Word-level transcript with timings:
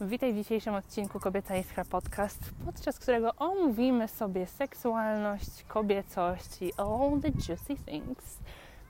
Witaj 0.00 0.32
w 0.32 0.36
dzisiejszym 0.36 0.74
odcinku 0.74 1.20
Kobieca 1.20 1.56
Iskra 1.56 1.84
Podcast, 1.84 2.50
podczas 2.64 2.98
którego 2.98 3.34
omówimy 3.34 4.08
sobie 4.08 4.46
seksualność, 4.46 5.64
kobiecość 5.68 6.62
i 6.62 6.72
all 6.76 7.20
the 7.22 7.28
juicy 7.28 7.76
things. 7.84 8.38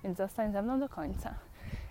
Więc 0.05 0.19
zostań 0.19 0.53
ze 0.53 0.63
mną 0.63 0.81
do 0.81 0.89
końca. 0.89 1.35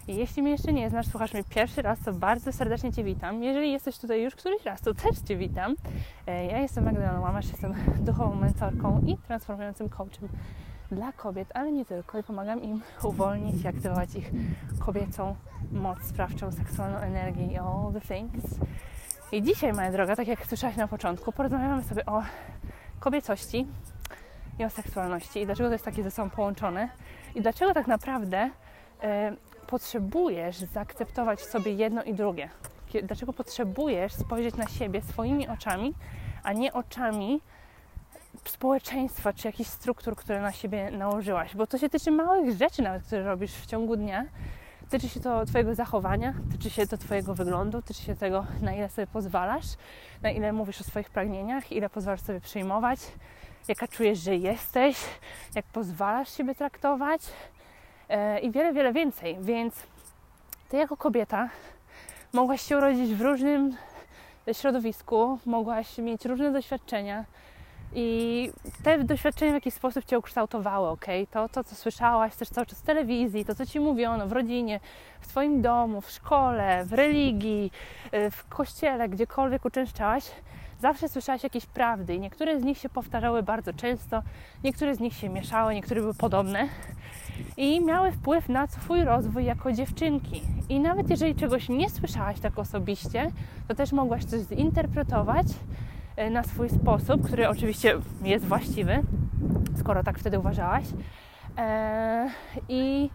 Jeśli 0.08 0.42
mnie 0.42 0.52
jeszcze 0.52 0.74
nie 0.74 0.90
znasz, 0.90 1.08
słuchasz 1.08 1.34
mnie 1.34 1.44
pierwszy 1.44 1.82
raz, 1.82 2.00
to 2.00 2.14
bardzo 2.14 2.52
serdecznie 2.52 2.94
Cię 2.94 3.04
witam. 3.04 3.44
Jeżeli 3.44 3.72
jesteś 3.72 3.98
tutaj 3.98 4.24
już 4.24 4.36
któryś 4.36 4.66
raz, 4.66 4.82
to 4.82 4.94
też 4.94 5.20
Cię 5.20 5.38
witam. 5.38 5.76
E, 6.28 6.46
ja 6.46 6.60
jestem 6.60 6.86
Magdalena 6.86 7.20
Łamasz, 7.20 7.47
jestem 7.47 7.74
duchową 7.99 8.36
mentorką 8.36 9.02
i 9.08 9.18
transformującym 9.18 9.90
coachem 9.90 10.29
dla 10.92 11.12
kobiet, 11.12 11.47
ale 11.54 11.72
nie 11.72 11.86
tylko. 11.86 12.20
I 12.20 12.24
pomagam 12.24 12.63
im 12.63 12.81
uwolnić 13.04 13.63
i 13.63 13.68
aktywować 13.68 14.15
ich 14.15 14.31
kobiecą 14.79 15.36
moc 15.72 16.04
sprawczą, 16.04 16.52
seksualną 16.52 16.98
energię 16.98 17.45
i 17.45 17.58
all 17.58 17.94
the 17.94 18.02
things. 18.02 18.59
I 19.31 19.44
dzisiaj, 19.44 19.73
moja 19.73 19.91
droga, 19.91 20.16
tak 20.16 20.27
jak 20.27 20.45
słyszałaś 20.45 20.75
na 20.75 20.88
początku, 20.88 21.31
porozmawiamy 21.31 21.84
sobie 21.84 22.05
o 22.05 22.23
kobiecości 22.99 23.68
i 24.59 24.66
o 24.66 24.70
seksualności 24.70 25.40
i 25.41 25.45
dlaczego 25.45 25.70
to 25.70 25.73
jest 25.73 25.85
takie 25.85 26.04
ze 26.04 26.12
sobą 26.12 26.30
połączone 26.30 26.90
i 27.35 27.41
dlaczego 27.41 27.73
tak 27.73 27.88
naprawdę 27.88 28.49
e, 29.04 29.35
potrzebujesz 29.68 30.58
zaakceptować 30.58 31.41
sobie 31.41 31.71
jedno 31.71 32.04
i 32.04 32.13
drugie. 32.13 32.49
Dlaczego 33.04 33.34
potrzebujesz 33.34 34.13
spojrzeć 34.13 34.55
na 34.55 34.68
siebie 34.68 35.02
swoimi 35.02 35.48
oczami, 35.48 35.94
a 36.44 36.54
nie 36.54 36.73
oczami 36.73 37.41
społeczeństwa 38.46 39.34
czy 39.34 39.48
jakichś 39.48 39.70
struktur, 39.70 40.16
które 40.16 40.41
na 40.41 40.52
siebie 40.52 40.91
nałożyłaś. 40.91 41.55
Bo 41.55 41.68
to 41.68 41.77
się 41.77 41.90
tyczy 41.90 42.12
małych 42.12 42.57
rzeczy 42.57 42.82
nawet, 42.82 43.04
które 43.04 43.23
robisz 43.23 43.54
w 43.54 43.66
ciągu 43.66 43.96
dnia. 43.96 44.26
Tyczy 44.90 45.09
się 45.09 45.20
to 45.20 45.46
Twojego 45.46 45.76
zachowania, 45.76 46.34
tyczy 46.52 46.70
się 46.70 46.88
to 46.88 46.98
Twojego 46.98 47.36
wyglądu, 47.36 47.82
tyczy 47.82 48.02
się 48.02 48.16
tego, 48.16 48.46
na 48.62 48.73
ile 48.73 48.90
sobie 48.90 49.08
pozwalasz, 49.08 49.66
na 50.22 50.32
ile 50.32 50.54
mówisz 50.54 50.82
o 50.82 50.84
swoich 50.84 51.10
pragnieniach, 51.10 51.72
ile 51.72 51.90
pozwalasz 51.90 52.22
sobie 52.22 52.41
przyjmować, 52.41 52.99
jaka 53.68 53.88
czujesz, 53.88 54.20
że 54.20 54.35
jesteś, 54.35 54.98
jak 55.55 55.65
pozwalasz 55.65 56.38
siebie 56.38 56.55
traktować 56.55 57.21
e, 58.10 58.40
i 58.40 58.52
wiele, 58.52 58.74
wiele 58.74 58.93
więcej. 58.93 59.38
Więc 59.41 59.76
Ty 60.70 60.77
jako 60.77 60.98
kobieta 60.98 61.49
mogłaś 62.34 62.62
się 62.62 62.77
urodzić 62.77 63.13
w 63.13 63.21
różnym 63.21 63.77
środowisku, 64.53 65.39
mogłaś 65.45 65.97
mieć 65.97 66.25
różne 66.25 66.52
doświadczenia, 66.52 67.25
i 67.95 68.52
te 68.83 69.03
doświadczenia 69.03 69.52
w 69.52 69.53
jakiś 69.53 69.73
sposób 69.73 70.05
Cię 70.05 70.19
ukształtowały, 70.19 70.88
ok? 70.88 71.05
To, 71.31 71.49
to, 71.49 71.63
co 71.63 71.75
słyszałaś 71.75 72.35
też 72.35 72.49
cały 72.49 72.67
czas 72.67 72.80
w 72.80 72.85
telewizji, 72.85 73.45
to, 73.45 73.55
co 73.55 73.66
Ci 73.66 73.80
mówiono 73.80 74.27
w 74.27 74.31
rodzinie, 74.31 74.80
w 75.19 75.27
Twoim 75.27 75.61
domu, 75.61 76.02
w 76.02 76.11
szkole, 76.11 76.85
w 76.85 76.93
religii, 76.93 77.71
y, 78.13 78.31
w 78.31 78.47
kościele, 78.47 79.09
gdziekolwiek 79.09 79.65
uczęszczałaś, 79.65 80.23
zawsze 80.80 81.09
słyszałaś 81.09 81.43
jakieś 81.43 81.65
prawdy 81.65 82.15
i 82.15 82.19
niektóre 82.19 82.59
z 82.59 82.63
nich 82.63 82.77
się 82.77 82.89
powtarzały 82.89 83.43
bardzo 83.43 83.73
często, 83.73 84.23
niektóre 84.63 84.95
z 84.95 84.99
nich 84.99 85.13
się 85.13 85.30
mieszały, 85.30 85.75
niektóre 85.75 86.02
były 86.02 86.13
podobne 86.13 86.67
i 87.58 87.81
miały 87.81 88.11
wpływ 88.11 88.49
na 88.49 88.67
Twój 88.67 89.03
rozwój 89.03 89.45
jako 89.45 89.71
dziewczynki. 89.71 90.41
I 90.69 90.80
nawet 90.80 91.09
jeżeli 91.09 91.35
czegoś 91.35 91.69
nie 91.69 91.89
słyszałaś 91.89 92.39
tak 92.39 92.59
osobiście, 92.59 93.31
to 93.67 93.75
też 93.75 93.91
mogłaś 93.91 94.25
coś 94.25 94.41
zinterpretować 94.41 95.47
na 96.31 96.43
swój 96.43 96.69
sposób, 96.69 97.25
który 97.25 97.49
oczywiście 97.49 97.93
jest 98.23 98.45
właściwy, 98.45 99.03
skoro 99.79 100.03
tak 100.03 100.19
wtedy 100.19 100.39
uważałaś. 100.39 100.83
E, 101.57 102.29
I 102.69 103.09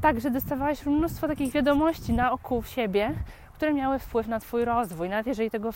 także 0.00 0.30
dostawałaś 0.30 0.86
mnóstwo 0.86 1.28
takich 1.28 1.52
wiadomości 1.52 2.12
na 2.12 2.32
oku 2.32 2.62
siebie, 2.62 3.14
które 3.54 3.74
miały 3.74 3.98
wpływ 3.98 4.28
na 4.28 4.40
Twój 4.40 4.64
rozwój. 4.64 5.08
Nawet 5.08 5.26
jeżeli 5.26 5.50
tego 5.50 5.70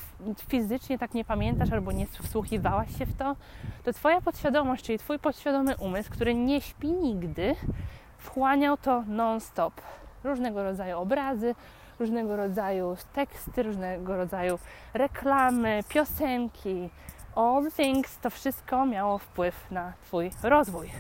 fizycznie 0.48 0.98
tak 0.98 1.14
nie 1.14 1.24
pamiętasz 1.24 1.72
albo 1.72 1.92
nie 1.92 2.06
wsłuchiwałaś 2.06 2.98
się 2.98 3.06
w 3.06 3.16
to, 3.16 3.36
to 3.84 3.92
Twoja 3.92 4.20
podświadomość, 4.20 4.84
czyli 4.84 4.98
Twój 4.98 5.18
podświadomy 5.18 5.76
umysł, 5.76 6.10
który 6.10 6.34
nie 6.34 6.60
śpi 6.60 6.92
nigdy, 6.92 7.54
wchłaniał 8.18 8.76
to 8.76 9.02
non-stop. 9.06 9.80
Różnego 10.24 10.64
rodzaju 10.64 10.98
obrazy, 10.98 11.54
różnego 12.00 12.36
rodzaju 12.36 12.96
teksty, 13.12 13.62
różnego 13.62 14.16
rodzaju 14.16 14.58
reklamy, 14.94 15.80
piosenki, 15.88 16.90
all 17.36 17.70
things, 17.76 18.18
to 18.18 18.30
wszystko 18.30 18.86
miało 18.86 19.18
wpływ 19.18 19.70
na 19.70 19.92
Twój 20.02 20.30
rozwój. 20.42 20.90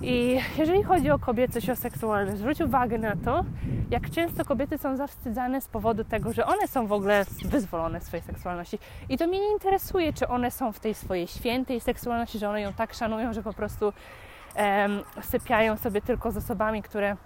I 0.00 0.40
jeżeli 0.58 0.82
chodzi 0.82 1.10
o 1.10 1.18
kobiecość, 1.18 1.70
o 1.70 1.76
seksualność, 1.76 2.38
zwróć 2.38 2.60
uwagę 2.60 2.98
na 2.98 3.16
to, 3.24 3.44
jak 3.90 4.10
często 4.10 4.44
kobiety 4.44 4.78
są 4.78 4.96
zawstydzane 4.96 5.60
z 5.60 5.68
powodu 5.68 6.04
tego, 6.04 6.32
że 6.32 6.46
one 6.46 6.68
są 6.68 6.86
w 6.86 6.92
ogóle 6.92 7.24
wyzwolone 7.44 8.00
swojej 8.00 8.22
seksualności. 8.22 8.78
I 9.08 9.18
to 9.18 9.26
mnie 9.26 9.40
nie 9.40 9.52
interesuje, 9.52 10.12
czy 10.12 10.28
one 10.28 10.50
są 10.50 10.72
w 10.72 10.80
tej 10.80 10.94
swojej 10.94 11.26
świętej 11.26 11.80
seksualności, 11.80 12.38
że 12.38 12.48
one 12.48 12.60
ją 12.60 12.72
tak 12.72 12.94
szanują, 12.94 13.32
że 13.32 13.42
po 13.42 13.52
prostu 13.52 13.92
sypiają 15.22 15.76
sobie 15.76 16.00
tylko 16.00 16.32
z 16.32 16.36
osobami, 16.36 16.82
które 16.82 17.16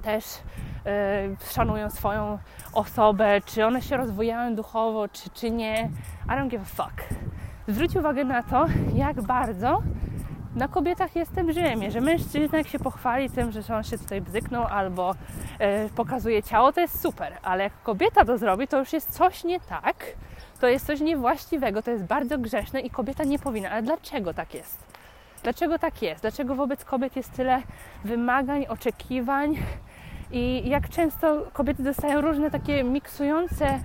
też 0.00 0.24
y, 0.24 1.52
szanują 1.52 1.90
swoją 1.90 2.38
osobę, 2.72 3.40
czy 3.46 3.66
one 3.66 3.82
się 3.82 3.96
rozwijają 3.96 4.54
duchowo, 4.54 5.08
czy, 5.08 5.30
czy 5.30 5.50
nie. 5.50 5.90
I 6.26 6.28
don't 6.28 6.48
give 6.48 6.62
a 6.62 6.64
fuck. 6.64 7.04
Zwróć 7.68 7.96
uwagę 7.96 8.24
na 8.24 8.42
to, 8.42 8.66
jak 8.94 9.22
bardzo 9.22 9.82
na 10.54 10.68
kobietach 10.68 11.16
jest 11.16 11.34
ten 11.34 11.46
brzemię, 11.46 11.90
że 11.90 12.00
mężczyzna 12.00 12.58
jak 12.58 12.68
się 12.68 12.78
pochwali 12.78 13.30
tym, 13.30 13.52
że 13.52 13.76
on 13.76 13.82
się 13.82 13.98
tutaj 13.98 14.20
bzyknął 14.20 14.64
albo 14.64 15.14
y, 15.14 15.90
pokazuje 15.96 16.42
ciało, 16.42 16.72
to 16.72 16.80
jest 16.80 17.02
super, 17.02 17.32
ale 17.42 17.64
jak 17.64 17.82
kobieta 17.82 18.24
to 18.24 18.38
zrobi, 18.38 18.68
to 18.68 18.78
już 18.78 18.92
jest 18.92 19.12
coś 19.12 19.44
nie 19.44 19.60
tak, 19.60 20.04
to 20.60 20.68
jest 20.68 20.86
coś 20.86 21.00
niewłaściwego, 21.00 21.82
to 21.82 21.90
jest 21.90 22.04
bardzo 22.04 22.38
grzeszne 22.38 22.80
i 22.80 22.90
kobieta 22.90 23.24
nie 23.24 23.38
powinna. 23.38 23.70
Ale 23.70 23.82
dlaczego 23.82 24.34
tak 24.34 24.54
jest? 24.54 24.90
Dlaczego 25.42 25.78
tak 25.78 26.02
jest? 26.02 26.22
Dlaczego 26.22 26.54
wobec 26.54 26.84
kobiet 26.84 27.16
jest 27.16 27.32
tyle 27.32 27.62
wymagań, 28.04 28.66
oczekiwań, 28.66 29.56
i 30.32 30.68
jak 30.68 30.88
często 30.88 31.46
kobiety 31.52 31.82
dostają 31.82 32.20
różne 32.20 32.50
takie 32.50 32.84
miksujące 32.84 33.80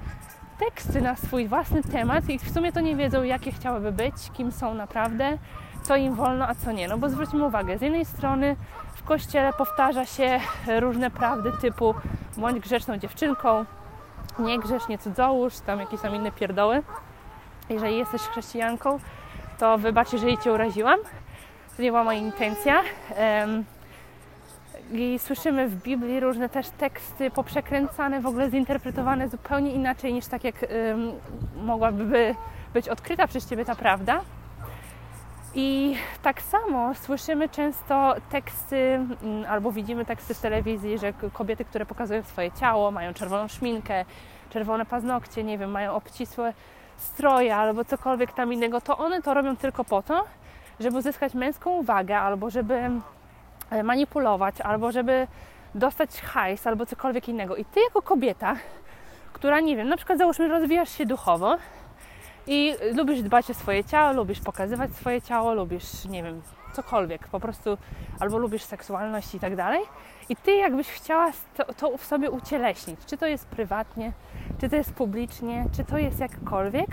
teksty 0.59 1.01
na 1.01 1.15
swój 1.15 1.47
własny 1.47 1.83
temat 1.83 2.29
i 2.29 2.39
w 2.39 2.53
sumie 2.53 2.71
to 2.71 2.81
nie 2.81 2.95
wiedzą, 2.95 3.23
jakie 3.23 3.51
chciałyby 3.51 3.91
być, 3.91 4.13
kim 4.33 4.51
są 4.51 4.73
naprawdę, 4.73 5.37
co 5.83 5.95
im 5.95 6.15
wolno, 6.15 6.47
a 6.47 6.55
co 6.55 6.71
nie. 6.71 6.87
No 6.87 6.97
bo 6.97 7.09
zwróćmy 7.09 7.45
uwagę, 7.45 7.77
z 7.77 7.81
jednej 7.81 8.05
strony 8.05 8.55
w 8.95 9.03
kościele 9.03 9.53
powtarza 9.53 10.05
się 10.05 10.39
różne 10.79 11.11
prawdy 11.11 11.51
typu 11.61 11.95
bądź 12.37 12.59
grzeczną 12.59 12.97
dziewczynką, 12.97 13.65
nie 14.39 14.59
grzesznie 14.59 14.97
cudzołóż, 14.97 15.59
tam 15.59 15.79
jakieś 15.79 16.01
tam 16.01 16.15
inne 16.15 16.31
pierdoły. 16.31 16.83
Jeżeli 17.69 17.97
jesteś 17.97 18.21
chrześcijanką, 18.21 18.99
to 19.57 19.77
wybacz, 19.77 20.13
jeżeli 20.13 20.37
Cię 20.37 20.51
uraziłam. 20.53 20.99
To 21.77 21.83
nie 21.83 21.91
była 21.91 22.03
moja 22.03 22.19
intencja. 22.19 22.81
Um, 23.41 23.65
i 24.91 25.19
słyszymy 25.19 25.67
w 25.67 25.83
Biblii 25.83 26.19
różne 26.19 26.49
też 26.49 26.69
teksty 26.69 27.31
poprzekręcane, 27.31 28.21
w 28.21 28.25
ogóle 28.25 28.49
zinterpretowane 28.49 29.29
zupełnie 29.29 29.71
inaczej 29.71 30.13
niż 30.13 30.27
tak 30.27 30.43
jak 30.43 30.55
ym, 30.63 31.11
mogłaby 31.65 32.35
być 32.73 32.89
odkryta 32.89 33.27
przez 33.27 33.49
Ciebie 33.49 33.65
ta 33.65 33.75
prawda. 33.75 34.21
I 35.57 35.95
tak 36.21 36.41
samo 36.41 36.95
słyszymy 36.95 37.49
często 37.49 38.15
teksty, 38.29 38.99
albo 39.49 39.71
widzimy 39.71 40.05
teksty 40.05 40.33
w 40.33 40.41
telewizji, 40.41 40.99
że 40.99 41.13
kobiety, 41.33 41.65
które 41.65 41.85
pokazują 41.85 42.23
swoje 42.23 42.51
ciało, 42.51 42.91
mają 42.91 43.13
czerwoną 43.13 43.47
szminkę, 43.47 44.05
czerwone 44.49 44.85
paznokcie, 44.85 45.43
nie 45.43 45.57
wiem, 45.57 45.71
mają 45.71 45.93
obcisłe 45.93 46.53
stroje 46.97 47.55
albo 47.55 47.85
cokolwiek 47.85 48.33
tam 48.33 48.53
innego, 48.53 48.81
to 48.81 48.97
one 48.97 49.21
to 49.21 49.33
robią 49.33 49.57
tylko 49.57 49.83
po 49.83 50.01
to, 50.01 50.25
żeby 50.79 50.97
uzyskać 50.97 51.33
męską 51.33 51.71
uwagę 51.71 52.19
albo 52.19 52.49
żeby 52.49 52.89
manipulować, 53.83 54.61
albo 54.61 54.91
żeby 54.91 55.27
dostać 55.75 56.21
hajs, 56.21 56.67
albo 56.67 56.85
cokolwiek 56.85 57.29
innego. 57.29 57.55
I 57.55 57.65
ty 57.65 57.79
jako 57.79 58.01
kobieta, 58.01 58.55
która, 59.33 59.59
nie 59.59 59.77
wiem, 59.77 59.89
na 59.89 59.97
przykład 59.97 60.17
załóżmy, 60.17 60.47
rozwijasz 60.47 60.89
się 60.89 61.05
duchowo 61.05 61.57
i 62.47 62.75
lubisz 62.93 63.21
dbać 63.21 63.49
o 63.49 63.53
swoje 63.53 63.83
ciało, 63.83 64.13
lubisz 64.13 64.39
pokazywać 64.39 64.91
swoje 64.91 65.21
ciało, 65.21 65.53
lubisz, 65.53 66.05
nie 66.05 66.23
wiem, 66.23 66.41
cokolwiek, 66.73 67.27
po 67.27 67.39
prostu, 67.39 67.77
albo 68.19 68.37
lubisz 68.37 68.63
seksualność 68.63 69.35
i 69.35 69.39
tak 69.39 69.55
dalej. 69.55 69.81
I 70.29 70.35
ty 70.35 70.55
jakbyś 70.55 70.87
chciała 70.87 71.31
to, 71.57 71.73
to 71.73 71.97
w 71.97 72.05
sobie 72.05 72.31
ucieleśnić, 72.31 72.99
czy 73.05 73.17
to 73.17 73.25
jest 73.27 73.47
prywatnie, 73.47 74.11
czy 74.61 74.69
to 74.69 74.75
jest 74.75 74.93
publicznie, 74.93 75.65
czy 75.77 75.83
to 75.83 75.97
jest 75.97 76.19
jakkolwiek, 76.19 76.89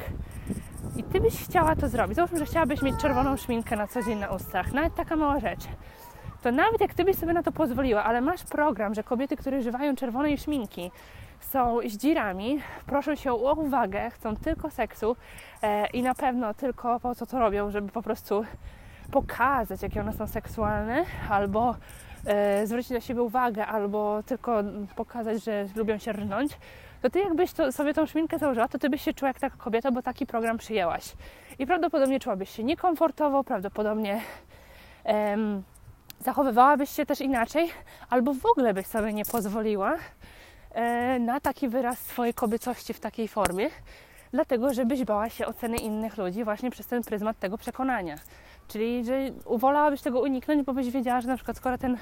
i 0.97 1.05
ty 1.05 1.21
byś 1.21 1.45
chciała 1.45 1.77
to 1.77 1.89
zrobić. 1.89 2.17
Załóżmy, 2.17 2.39
że 2.39 2.47
chciałabyś 2.47 2.83
mieć 2.83 3.01
czerwoną 3.01 3.37
szminkę 3.37 3.77
na 3.77 3.87
co 3.87 4.03
dzień 4.03 4.19
na 4.19 4.29
ustach, 4.29 4.73
nawet 4.73 4.95
taka 4.95 5.17
mała 5.17 5.41
rzecz 5.41 5.61
to 6.43 6.53
nawet 6.53 6.81
jak 6.81 6.95
ty 6.95 7.05
byś 7.05 7.17
sobie 7.17 7.33
na 7.33 7.43
to 7.43 7.53
pozwoliła, 7.53 8.05
ale 8.05 8.21
masz 8.21 8.45
program, 8.45 8.95
że 8.95 9.03
kobiety, 9.03 9.37
które 9.37 9.59
używają 9.59 9.97
czerwonej 9.97 10.39
szminki, 10.39 10.91
są 11.41 11.79
zdzirami, 11.87 12.61
proszą 12.87 13.15
się 13.15 13.33
o 13.33 13.55
uwagę, 13.55 14.11
chcą 14.11 14.37
tylko 14.37 14.71
seksu 14.71 15.17
e, 15.63 15.87
i 15.87 16.03
na 16.03 16.15
pewno 16.15 16.55
tylko 16.55 17.01
po 17.01 17.15
co 17.15 17.27
to 17.27 17.39
robią, 17.39 17.71
żeby 17.71 17.93
po 17.93 18.03
prostu 18.03 18.45
pokazać, 19.11 19.83
jakie 19.83 20.01
one 20.01 20.13
są 20.13 20.27
seksualne, 20.27 21.05
albo 21.31 21.77
e, 22.27 22.67
zwrócić 22.67 22.91
na 22.91 23.01
siebie 23.01 23.23
uwagę, 23.23 23.67
albo 23.67 24.23
tylko 24.23 24.63
pokazać, 24.97 25.45
że 25.45 25.67
lubią 25.77 25.99
się 25.99 26.13
rżnąć, 26.13 26.53
to 27.03 27.11
ty 27.11 27.19
jakbyś 27.19 27.53
to, 27.53 27.73
sobie 27.73 27.95
tą 27.95 28.07
szminkę 28.07 28.39
założyła, 28.39 28.69
to 28.69 28.79
ty 28.79 28.91
byś 28.91 29.03
się 29.03 29.15
czuła 29.15 29.29
jak 29.29 29.41
taka 29.41 29.57
kobieta, 29.57 29.91
bo 29.91 30.03
taki 30.03 30.27
program 30.27 30.59
przyjęłaś. 30.59 31.13
I 31.59 31.67
prawdopodobnie 31.67 32.21
czułabyś 32.21 32.51
się 32.51 32.65
niekomfortowo, 32.65 33.45
prawdopodobnie 33.45 34.21
em, 35.05 35.63
zachowywałabyś 36.23 36.91
się 36.91 37.07
też 37.07 37.21
inaczej, 37.21 37.71
albo 38.11 38.35
w 38.35 38.47
ogóle 38.47 38.75
byś 38.75 38.87
sobie 38.87 39.13
nie 39.13 39.25
pozwoliła 39.25 39.97
e, 40.71 41.19
na 41.19 41.41
taki 41.41 41.69
wyraz 41.69 41.99
swojej 41.99 42.35
kobiecości 42.35 42.95
w 42.95 43.01
takiej 43.01 43.29
formie, 43.29 43.69
dlatego 44.33 44.75
żebyś 44.75 45.05
bała 45.05 45.29
się 45.29 45.47
oceny 45.47 45.77
innych 45.77 46.17
ludzi 46.17 46.45
właśnie 46.45 46.71
przez 46.71 46.87
ten 46.87 47.03
pryzmat 47.03 47.39
tego 47.39 47.59
przekonania. 47.59 48.17
Czyli, 48.69 49.05
że 49.05 49.19
wolałabyś 49.47 50.01
tego 50.01 50.21
uniknąć, 50.21 50.63
bo 50.63 50.75
byś 50.75 50.91
wiedziała, 50.91 51.21
że 51.21 51.29
na 51.29 51.37
przykład 51.37 51.57
skoro 51.57 51.79
ten 51.79 51.99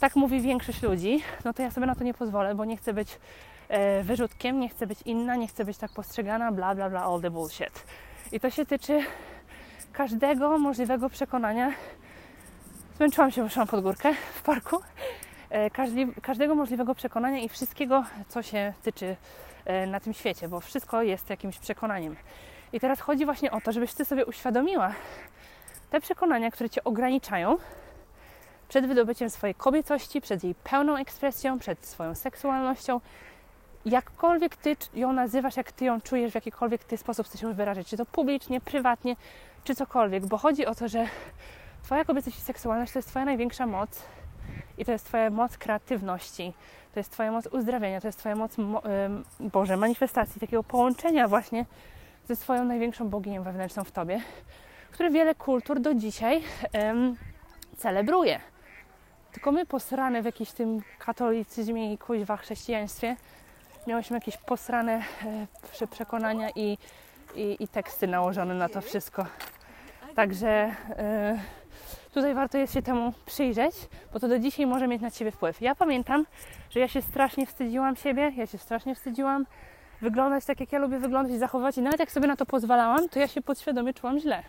tak 0.00 0.16
mówi 0.16 0.40
większość 0.40 0.82
ludzi, 0.82 1.22
no 1.44 1.52
to 1.52 1.62
ja 1.62 1.70
sobie 1.70 1.86
na 1.86 1.94
to 1.94 2.04
nie 2.04 2.14
pozwolę, 2.14 2.54
bo 2.54 2.64
nie 2.64 2.76
chcę 2.76 2.92
być 2.92 3.18
e, 3.68 4.02
wyrzutkiem, 4.02 4.60
nie 4.60 4.68
chcę 4.68 4.86
być 4.86 5.02
inna, 5.02 5.36
nie 5.36 5.48
chcę 5.48 5.64
być 5.64 5.78
tak 5.78 5.90
postrzegana, 5.92 6.52
bla 6.52 6.74
bla 6.74 6.90
bla, 6.90 7.04
all 7.04 7.20
the 7.20 7.30
bullshit. 7.30 7.84
I 8.32 8.40
to 8.40 8.50
się 8.50 8.66
tyczy 8.66 9.00
każdego 9.92 10.58
możliwego 10.58 11.08
przekonania. 11.10 11.72
Zmęczyłam 12.98 13.30
się, 13.30 13.44
wyszłam 13.44 13.66
pod 13.66 13.82
górkę 13.82 14.14
w 14.34 14.42
parku. 14.42 14.80
E, 15.50 15.70
każdy, 15.70 16.06
każdego 16.22 16.54
możliwego 16.54 16.94
przekonania 16.94 17.38
i 17.38 17.48
wszystkiego, 17.48 18.04
co 18.28 18.42
się 18.42 18.72
tyczy 18.82 19.16
e, 19.64 19.86
na 19.86 20.00
tym 20.00 20.14
świecie, 20.14 20.48
bo 20.48 20.60
wszystko 20.60 21.02
jest 21.02 21.30
jakimś 21.30 21.58
przekonaniem. 21.58 22.16
I 22.72 22.80
teraz 22.80 23.00
chodzi 23.00 23.24
właśnie 23.24 23.50
o 23.50 23.60
to, 23.60 23.72
żebyś 23.72 23.94
ty 23.94 24.04
sobie 24.04 24.26
uświadomiła 24.26 24.92
te 25.90 26.00
przekonania, 26.00 26.50
które 26.50 26.70
cię 26.70 26.84
ograniczają 26.84 27.56
przed 28.68 28.86
wydobyciem 28.86 29.30
swojej 29.30 29.54
kobiecości, 29.54 30.20
przed 30.20 30.44
jej 30.44 30.54
pełną 30.54 30.96
ekspresją, 30.96 31.58
przed 31.58 31.86
swoją 31.86 32.14
seksualnością. 32.14 33.00
Jakkolwiek 33.84 34.56
ty 34.56 34.76
ją 34.94 35.12
nazywasz, 35.12 35.56
jak 35.56 35.72
ty 35.72 35.84
ją 35.84 36.00
czujesz, 36.00 36.32
w 36.32 36.34
jakikolwiek 36.34 36.84
ty 36.84 36.96
sposób 36.96 37.26
chcesz 37.26 37.42
ją 37.42 37.54
wyrażać, 37.54 37.86
czy 37.86 37.96
to 37.96 38.06
publicznie, 38.06 38.60
prywatnie, 38.60 39.16
czy 39.64 39.74
cokolwiek, 39.74 40.26
bo 40.26 40.38
chodzi 40.38 40.66
o 40.66 40.74
to, 40.74 40.88
że 40.88 41.06
Twoja 41.88 42.04
kobiecość 42.04 42.38
i 42.38 42.40
seksualność 42.40 42.92
to 42.92 42.98
jest 42.98 43.08
Twoja 43.08 43.24
największa 43.24 43.66
moc 43.66 44.02
i 44.78 44.84
to 44.84 44.92
jest 44.92 45.04
Twoja 45.04 45.30
moc 45.30 45.58
kreatywności, 45.58 46.52
to 46.94 47.00
jest 47.00 47.12
Twoja 47.12 47.32
moc 47.32 47.46
uzdrawiania, 47.46 48.00
to 48.00 48.08
jest 48.08 48.18
Twoja 48.18 48.34
moc, 48.36 48.56
Boże, 49.40 49.76
manifestacji, 49.76 50.40
takiego 50.40 50.62
połączenia 50.62 51.28
właśnie 51.28 51.64
ze 52.26 52.36
swoją 52.36 52.64
największą 52.64 53.08
boginią 53.08 53.42
wewnętrzną 53.42 53.84
w 53.84 53.92
Tobie, 53.92 54.20
które 54.90 55.10
wiele 55.10 55.34
kultur 55.34 55.80
do 55.80 55.94
dzisiaj 55.94 56.42
um, 56.74 57.16
celebruje. 57.76 58.40
Tylko 59.32 59.52
my 59.52 59.66
posrane 59.66 60.22
w 60.22 60.24
jakimś 60.24 60.50
tym 60.50 60.82
katolicyzmie 60.98 61.92
i 61.92 61.98
kuźwa 61.98 62.36
chrześcijaństwie 62.36 63.16
miałyśmy 63.86 64.16
jakieś 64.16 64.36
posrane 64.36 65.02
e, 65.82 65.86
przekonania 65.86 66.50
i, 66.50 66.78
i, 67.34 67.56
i, 67.60 67.68
teksty 67.68 68.06
nałożone 68.06 68.54
na 68.54 68.68
to 68.68 68.80
wszystko. 68.80 69.26
Także 70.14 70.48
e, 70.90 71.38
tutaj 72.10 72.34
warto 72.34 72.58
jest 72.58 72.74
się 72.74 72.82
temu 72.82 73.12
przyjrzeć, 73.26 73.74
bo 74.12 74.20
to 74.20 74.28
do 74.28 74.38
dzisiaj 74.38 74.66
może 74.66 74.88
mieć 74.88 75.02
na 75.02 75.10
Ciebie 75.10 75.30
wpływ. 75.30 75.60
Ja 75.60 75.74
pamiętam, 75.74 76.26
że 76.70 76.80
ja 76.80 76.88
się 76.88 77.02
strasznie 77.02 77.46
wstydziłam 77.46 77.96
siebie, 77.96 78.32
ja 78.36 78.46
się 78.46 78.58
strasznie 78.58 78.94
wstydziłam 78.94 79.46
wyglądać 80.00 80.44
tak, 80.44 80.60
jak 80.60 80.72
ja 80.72 80.78
lubię 80.78 80.98
wyglądać 80.98 81.34
i 81.34 81.38
zachować 81.38 81.78
i 81.78 81.82
nawet 81.82 82.00
jak 82.00 82.10
sobie 82.10 82.26
na 82.26 82.36
to 82.36 82.46
pozwalałam, 82.46 83.08
to 83.08 83.18
ja 83.18 83.28
się 83.28 83.42
podświadomie 83.42 83.94
czułam 83.94 84.18
źle. 84.18 84.42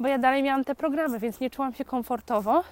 Bo 0.00 0.08
ja 0.08 0.18
dalej 0.18 0.42
miałam 0.42 0.64
te 0.64 0.74
programy, 0.74 1.18
więc 1.18 1.40
nie 1.40 1.50
czułam 1.50 1.74
się 1.74 1.84
komfortowo 1.84 2.64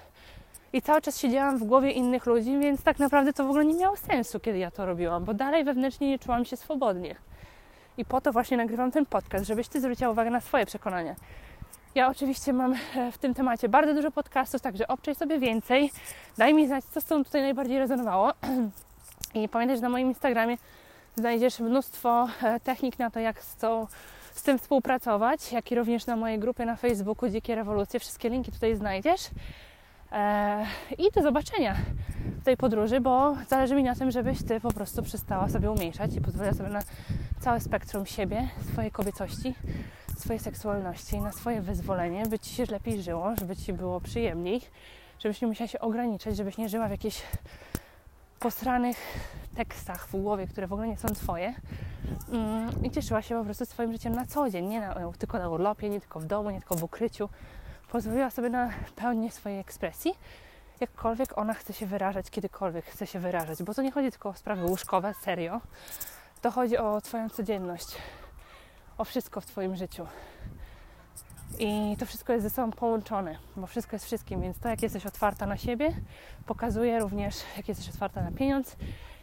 i 0.73 0.81
cały 0.81 1.01
czas 1.01 1.19
siedziałam 1.19 1.57
w 1.57 1.63
głowie 1.63 1.91
innych 1.91 2.25
ludzi, 2.25 2.59
więc 2.59 2.83
tak 2.83 2.99
naprawdę 2.99 3.33
to 3.33 3.43
w 3.43 3.49
ogóle 3.49 3.65
nie 3.65 3.73
miało 3.73 3.95
sensu, 3.95 4.39
kiedy 4.39 4.57
ja 4.57 4.71
to 4.71 4.85
robiłam, 4.85 5.25
bo 5.25 5.33
dalej 5.33 5.63
wewnętrznie 5.63 6.09
nie 6.09 6.19
czułam 6.19 6.45
się 6.45 6.57
swobodnie. 6.57 7.15
I 7.97 8.05
po 8.05 8.21
to 8.21 8.31
właśnie 8.31 8.57
nagrywam 8.57 8.91
ten 8.91 9.05
podcast, 9.05 9.45
żebyś 9.45 9.67
Ty 9.67 9.81
zwróciła 9.81 10.09
uwagę 10.11 10.29
na 10.29 10.41
swoje 10.41 10.65
przekonania. 10.65 11.15
Ja 11.95 12.07
oczywiście 12.07 12.53
mam 12.53 12.73
e, 12.95 13.11
w 13.11 13.17
tym 13.17 13.33
temacie 13.33 13.69
bardzo 13.69 13.93
dużo 13.93 14.11
podcastów, 14.11 14.61
także 14.61 14.87
obczaj 14.87 15.15
sobie 15.15 15.39
więcej. 15.39 15.91
Daj 16.37 16.53
mi 16.53 16.67
znać, 16.67 16.85
co 16.85 17.01
z 17.01 17.05
tą 17.05 17.23
tutaj 17.23 17.41
najbardziej 17.41 17.79
rezonowało. 17.79 18.33
I 19.33 19.49
pamiętaj, 19.49 19.77
że 19.77 19.81
na 19.81 19.89
moim 19.89 20.07
Instagramie 20.07 20.57
znajdziesz 21.15 21.59
mnóstwo 21.59 22.27
e, 22.43 22.59
technik 22.59 22.99
na 22.99 23.09
to, 23.09 23.19
jak 23.19 23.43
z, 23.43 23.55
z 24.31 24.43
tym 24.43 24.59
współpracować, 24.59 25.51
jak 25.51 25.71
i 25.71 25.75
również 25.75 26.05
na 26.05 26.15
mojej 26.15 26.39
grupie 26.39 26.65
na 26.65 26.75
Facebooku 26.75 27.29
Dzikie 27.29 27.55
Rewolucje. 27.55 27.99
Wszystkie 27.99 28.29
linki 28.29 28.51
tutaj 28.51 28.75
znajdziesz. 28.75 29.21
E, 30.11 30.65
I 30.97 31.11
do 31.15 31.21
zobaczenia 31.21 31.75
w 32.41 32.43
tej 32.43 32.57
podróży, 32.57 33.01
bo 33.01 33.35
zależy 33.47 33.75
mi 33.75 33.83
na 33.83 33.95
tym, 33.95 34.11
żebyś 34.11 34.43
Ty 34.43 34.59
po 34.59 34.73
prostu 34.73 35.03
przestała 35.03 35.49
sobie 35.49 35.71
umniejszać 35.71 36.15
i 36.15 36.21
pozwoliła 36.21 36.53
sobie 36.53 36.69
na 36.69 36.81
całe 37.39 37.59
spektrum 37.59 38.05
siebie, 38.05 38.49
swojej 38.71 38.91
kobiecości, 38.91 39.55
swojej 40.19 40.39
seksualności, 40.39 41.21
na 41.21 41.31
swoje 41.31 41.61
wyzwolenie, 41.61 42.25
by 42.25 42.39
Ci 42.39 42.55
się 42.55 42.65
lepiej 42.65 43.01
żyło, 43.01 43.33
żeby 43.39 43.55
Ci 43.55 43.73
było 43.73 44.01
przyjemniej, 44.01 44.61
żebyś 45.19 45.41
nie 45.41 45.47
musiała 45.47 45.67
się 45.67 45.79
ograniczać, 45.79 46.37
żebyś 46.37 46.57
nie 46.57 46.69
żyła 46.69 46.87
w 46.87 46.91
jakichś 46.91 47.21
posranych 48.39 48.97
tekstach 49.55 50.07
w 50.07 50.21
głowie, 50.21 50.47
które 50.47 50.67
w 50.67 50.73
ogóle 50.73 50.87
nie 50.87 50.97
są 50.97 51.07
Twoje. 51.07 51.53
Mm, 52.31 52.83
i 52.83 52.91
cieszyła 52.91 53.21
się 53.21 53.39
po 53.39 53.45
prostu 53.45 53.65
swoim 53.65 53.91
życiem 53.91 54.15
na 54.15 54.25
co 54.25 54.49
dzień, 54.49 54.65
nie 54.65 54.79
na, 54.79 55.11
tylko 55.17 55.39
na 55.39 55.49
urlopie, 55.49 55.89
nie 55.89 55.99
tylko 55.99 56.19
w 56.19 56.25
domu, 56.25 56.49
nie 56.49 56.59
tylko 56.59 56.75
w 56.75 56.83
ukryciu, 56.83 57.29
pozwoliła 57.91 58.29
sobie 58.29 58.49
na 58.49 58.69
pełnię 58.95 59.31
swojej 59.31 59.59
ekspresji, 59.59 60.13
jakkolwiek 60.79 61.37
ona 61.37 61.53
chce 61.53 61.73
się 61.73 61.85
wyrażać, 61.85 62.29
kiedykolwiek 62.29 62.85
chce 62.85 63.07
się 63.07 63.19
wyrażać, 63.19 63.63
bo 63.63 63.73
to 63.73 63.81
nie 63.81 63.91
chodzi 63.91 64.11
tylko 64.11 64.29
o 64.29 64.33
sprawy 64.33 64.65
łóżkowe, 64.65 65.13
serio. 65.21 65.61
To 66.41 66.51
chodzi 66.51 66.77
o 66.77 67.01
Twoją 67.01 67.29
codzienność, 67.29 67.87
o 68.97 69.05
wszystko 69.05 69.41
w 69.41 69.45
Twoim 69.45 69.75
życiu. 69.75 70.07
I 71.59 71.95
to 71.99 72.05
wszystko 72.05 72.33
jest 72.33 72.43
ze 72.43 72.49
sobą 72.49 72.71
połączone, 72.71 73.37
bo 73.55 73.67
wszystko 73.67 73.95
jest 73.95 74.05
wszystkim, 74.05 74.41
więc 74.41 74.59
to, 74.59 74.69
jak 74.69 74.81
jesteś 74.81 75.05
otwarta 75.05 75.45
na 75.45 75.57
siebie, 75.57 75.89
pokazuje 76.45 76.99
również, 76.99 77.35
jak 77.57 77.67
jesteś 77.67 77.89
otwarta 77.89 78.21
na 78.21 78.31
pieniądz, 78.31 78.75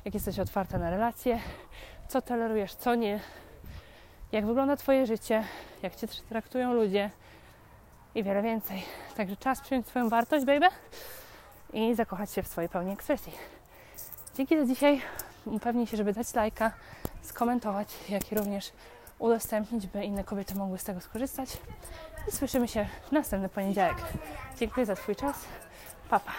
jak 0.05 0.15
jesteś 0.15 0.39
otwarta 0.39 0.79
na 0.79 0.91
relacje, 0.91 1.41
co 2.09 2.23
tolerujesz, 2.23 2.75
co 2.75 2.95
nie, 2.95 3.21
jak 4.33 4.47
wygląda 4.47 4.77
Twoje 4.77 5.07
życie, 5.07 5.45
jak 5.83 5.97
Cię 5.97 6.09
traktują 6.09 6.75
ludzie, 6.75 7.11
i 8.15 8.23
wiele 8.23 8.43
więcej. 8.43 8.83
Także 9.17 9.37
czas 9.37 9.61
przyjąć 9.61 9.87
swoją 9.87 10.09
wartość, 10.09 10.47
baby, 10.47 10.67
i 11.73 11.95
zakochać 11.95 12.31
się 12.33 12.43
w 12.43 12.49
swojej 12.49 12.69
pełni 12.69 12.93
ekspresji. 12.93 13.33
Dzięki 14.37 14.59
za 14.59 14.67
dzisiaj. 14.67 15.03
Upewnij 15.45 15.87
się, 15.87 15.97
żeby 15.97 16.13
dać 16.13 16.35
lajka, 16.35 16.73
skomentować, 17.23 17.89
jak 18.09 18.33
i 18.33 18.35
również 18.35 18.73
udostępnić, 19.19 19.87
by 19.87 20.05
inne 20.05 20.25
kobiety 20.25 20.55
mogły 20.55 20.79
z 20.79 20.85
tego 20.85 21.01
skorzystać. 21.01 21.57
I 22.29 22.33
słyszymy 22.33 22.69
się 22.69 22.87
w 23.09 23.13
następny 23.13 23.49
poniedziałek. 23.49 23.97
Dziękuję 24.59 24.87
za 24.87 24.97
Twój 24.97 25.17
czas. 25.17 25.37
Papa. 26.11 26.33